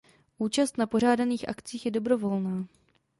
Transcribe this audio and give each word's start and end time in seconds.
Účast 0.37 0.77
na 0.77 0.87
pořádaných 0.87 1.49
akcích 1.49 1.85
je 1.85 1.91
dobrovolná. 1.91 2.67